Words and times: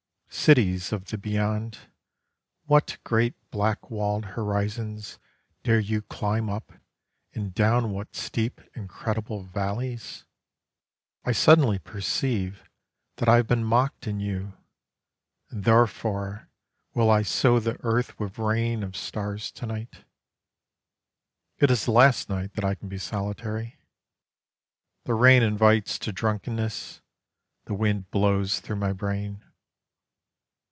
Cities 0.33 0.93
of 0.93 1.05
the 1.07 1.17
beyond, 1.17 1.89
what 2.63 2.97
great 3.03 3.35
black 3.51 3.91
walled 3.91 4.23
horizons 4.25 5.19
Dare 5.61 5.77
you 5.81 6.01
climb 6.01 6.49
up, 6.49 6.71
and 7.33 7.53
down 7.53 7.91
what 7.91 8.15
steep 8.15 8.61
incredible 8.73 9.43
valleys? 9.43 10.23
I 11.25 11.33
suddenly 11.33 11.79
perceive 11.79 12.63
that 13.17 13.27
I 13.27 13.35
have 13.35 13.47
been 13.47 13.65
mocked 13.65 14.07
in 14.07 14.21
you, 14.21 14.53
And 15.49 15.65
therefore 15.65 16.47
will 16.93 17.11
I 17.11 17.21
sow 17.23 17.59
the 17.59 17.77
earth 17.81 18.17
with 18.17 18.39
rain 18.39 18.83
of 18.83 18.95
stars 18.95 19.51
to 19.51 19.65
night. 19.65 20.05
It 21.57 21.69
is 21.69 21.83
the 21.85 21.91
last 21.91 22.29
night 22.29 22.53
that 22.53 22.63
I 22.65 22.73
can 22.75 22.87
be 22.87 22.97
solitary; 22.97 23.77
The 25.03 25.13
rain 25.13 25.43
invites 25.43 25.99
to 25.99 26.13
drunkenness: 26.13 27.01
the 27.65 27.73
wind 27.75 28.09
blows 28.11 28.61
through 28.61 28.77
my 28.77 28.93
brain. 28.93 29.43